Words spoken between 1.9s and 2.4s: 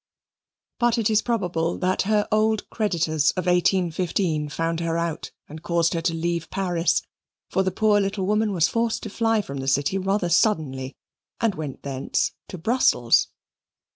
her